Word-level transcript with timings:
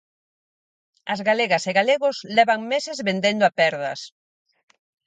As 1.13 1.19
galegas 1.27 1.63
e 1.69 1.71
galegos 1.79 2.17
levan 2.37 2.61
meses 2.73 2.97
vendendo 3.07 3.43
a 3.49 3.51
perdas. 3.59 3.99